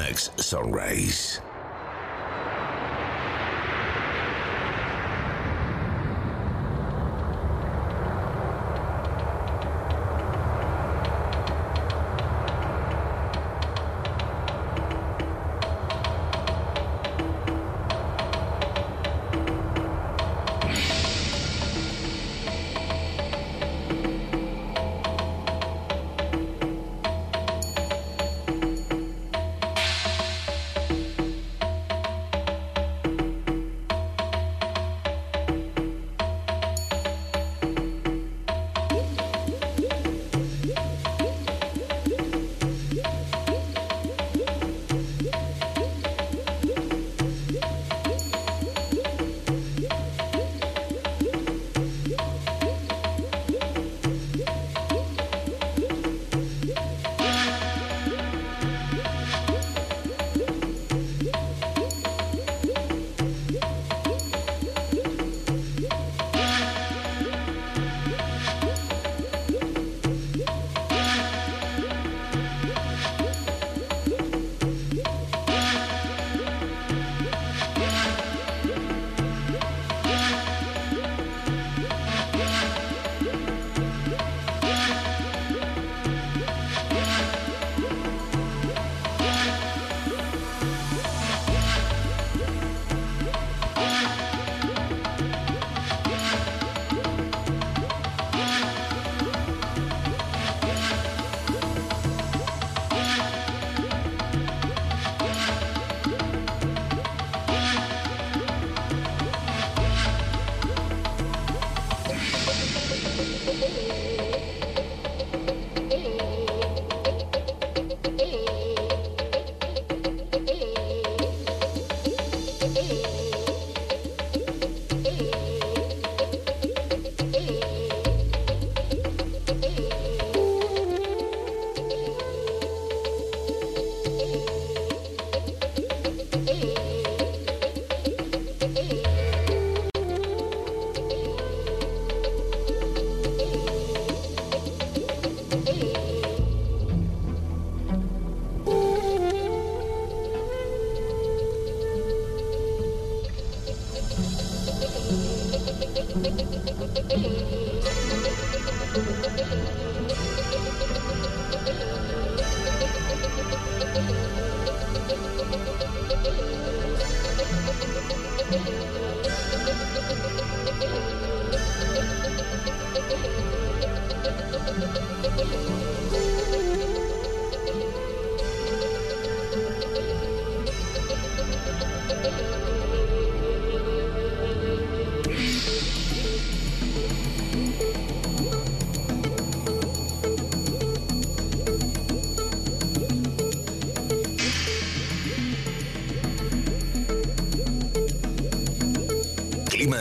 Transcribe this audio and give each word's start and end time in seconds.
Mix 0.00 0.30
Sunrise. 0.38 1.40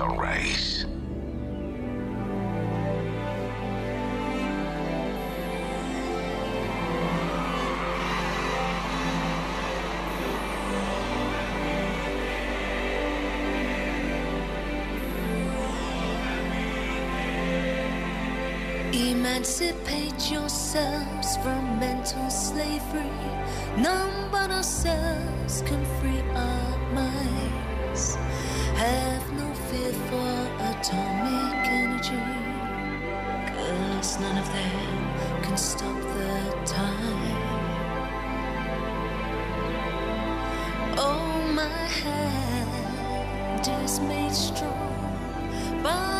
Sunrise. 0.00 0.86
Emancipate 18.94 20.30
yourselves 20.30 21.36
from 21.42 21.78
mental 21.78 22.30
slavery. 22.30 23.04
None 23.76 24.30
but 24.30 24.50
ourselves 24.50 25.60
can 25.66 25.84
free 26.00 26.22
our 26.34 26.78
minds. 26.94 27.49
Made 44.02 44.32
strong 44.32 45.82
by 45.82 46.19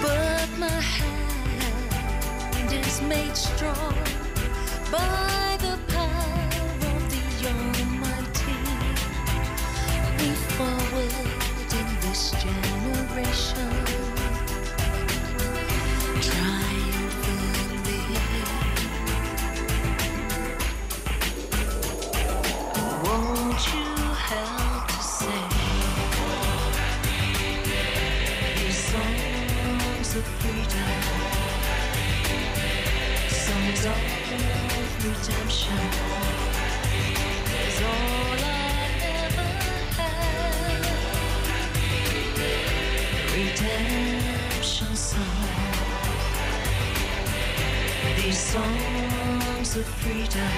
But 0.00 0.48
my 0.58 0.80
hand 0.80 2.72
is 2.72 3.02
made 3.02 3.36
strong. 3.36 3.94
these 48.22 48.38
songs 48.38 49.76
of 49.76 49.84
freedom, 49.84 50.52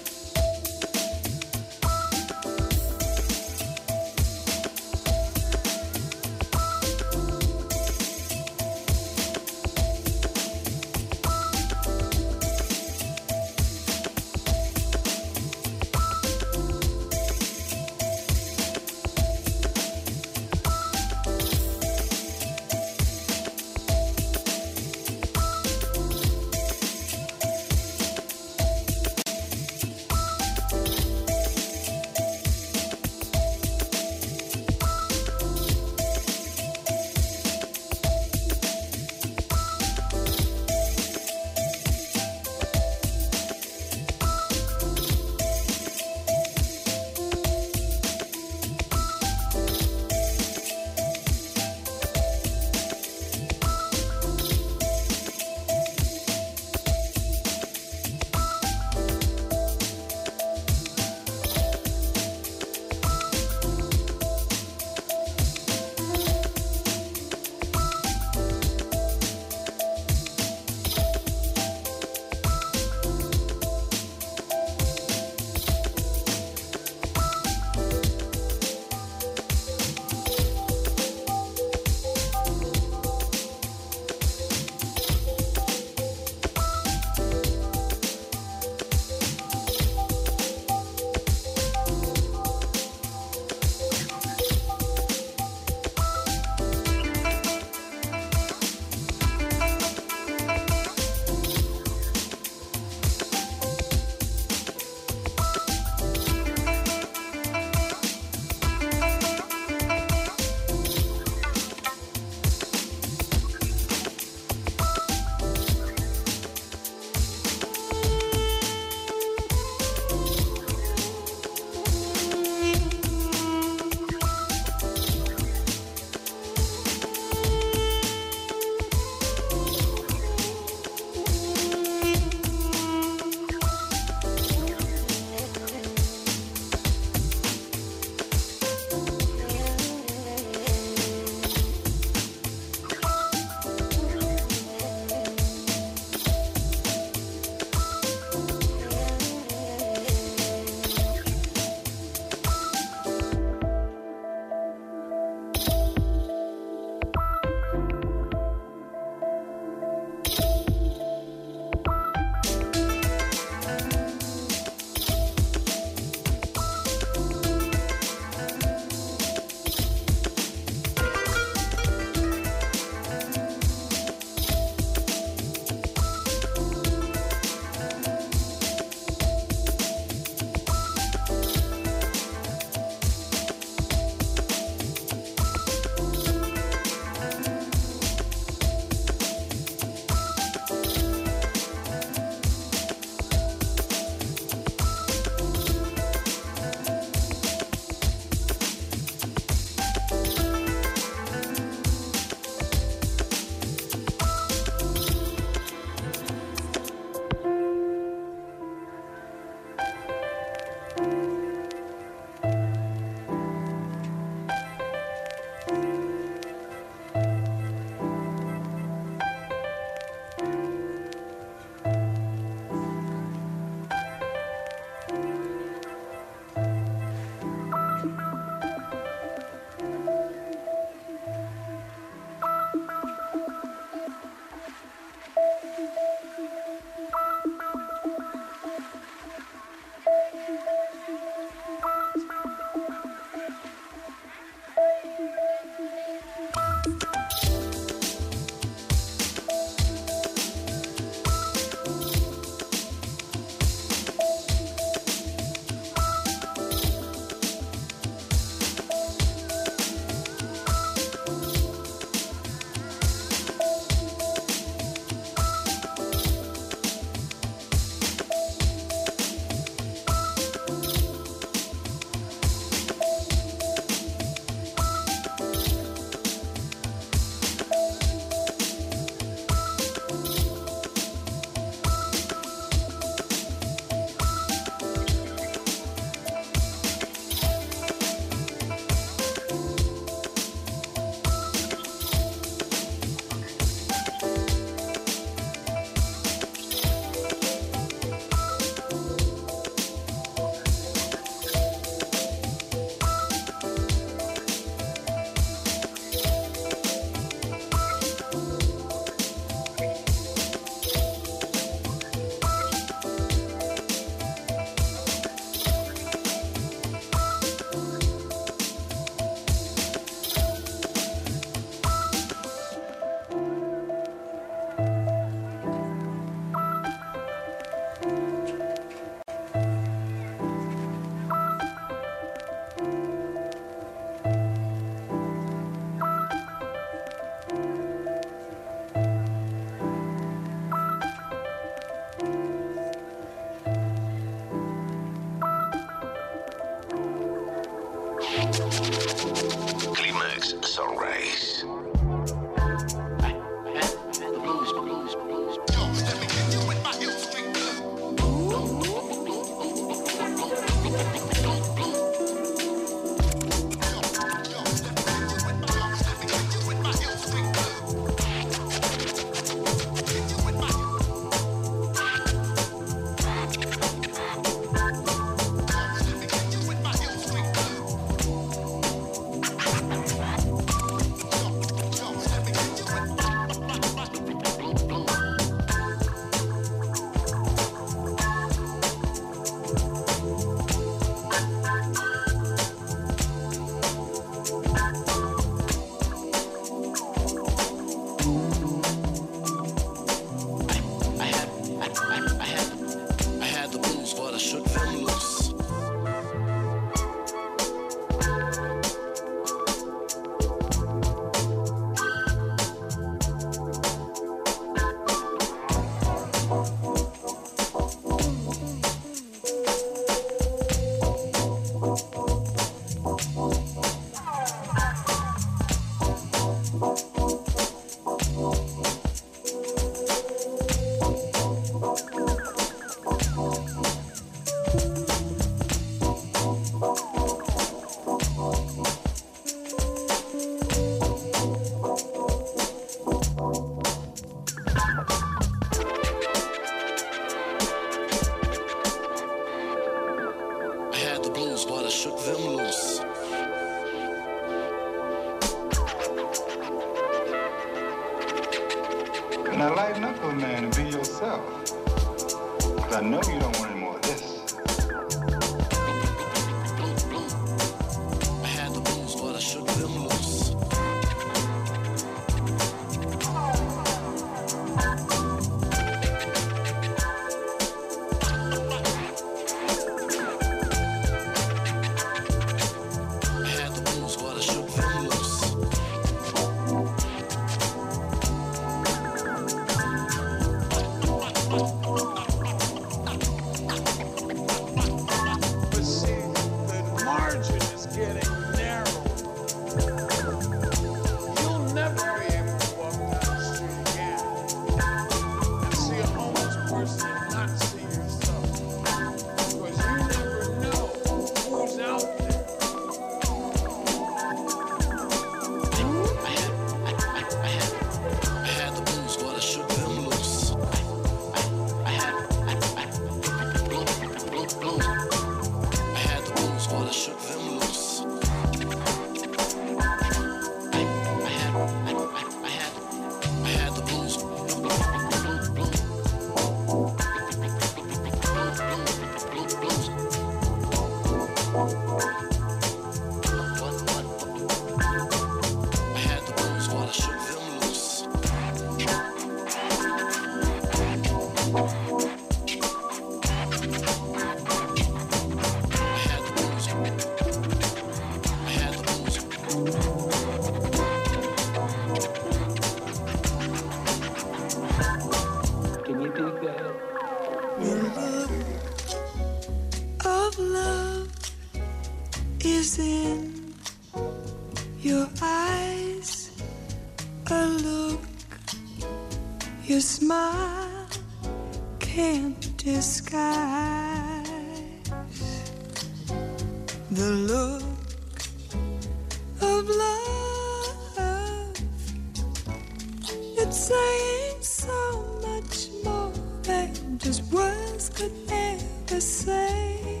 saying 593.52 594.40
so 594.40 595.20
much 595.20 595.68
more 595.84 596.10
than 596.42 596.98
just 596.98 597.22
words 597.30 597.90
could 597.90 598.12
ever 598.30 599.00
say. 599.00 600.00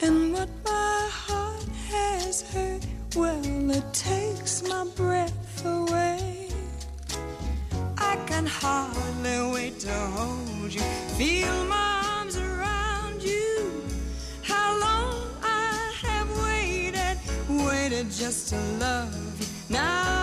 And 0.00 0.32
what 0.32 0.48
my 0.64 1.08
heart 1.10 1.68
has 1.90 2.40
heard, 2.52 2.86
well, 3.14 3.70
it 3.70 3.92
takes 3.92 4.62
my 4.66 4.86
breath 4.96 5.66
away. 5.66 6.48
I 7.98 8.16
can 8.26 8.46
hardly 8.46 9.52
wait 9.52 9.78
to 9.80 9.92
hold 9.92 10.72
you, 10.72 10.80
feel 11.18 11.64
my 11.66 12.02
arms 12.16 12.38
around 12.38 13.22
you. 13.22 13.82
How 14.42 14.78
long 14.80 15.28
I 15.42 15.92
have 16.02 16.30
waited, 16.44 17.18
waited 17.66 18.10
just 18.10 18.48
to 18.48 18.56
love 18.78 19.14
you. 19.38 19.46
Now 19.68 20.19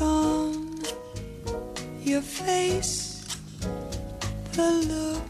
on 0.00 0.80
your 2.02 2.22
face, 2.22 3.24
the 4.52 4.70
look 4.88 5.29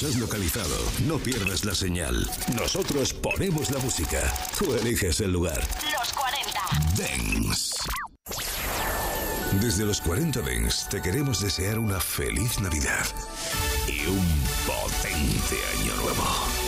Nos 0.00 0.14
has 0.14 0.20
localizado, 0.20 0.76
no 1.06 1.18
pierdas 1.18 1.64
la 1.64 1.74
señal. 1.74 2.30
Nosotros 2.54 3.12
ponemos 3.12 3.70
la 3.70 3.78
música. 3.78 4.32
Tú 4.56 4.72
eliges 4.74 5.20
el 5.20 5.32
lugar. 5.32 5.60
Los 5.98 6.12
40. 6.12 6.60
Dance. 6.96 7.74
Desde 9.60 9.84
los 9.84 10.00
40 10.00 10.40
Dance 10.40 10.86
te 10.88 11.02
queremos 11.02 11.40
desear 11.40 11.80
una 11.80 12.00
feliz 12.00 12.60
Navidad 12.60 13.06
y 13.88 14.06
un 14.06 14.24
potente 14.66 15.56
año 15.80 15.96
nuevo. 15.96 16.67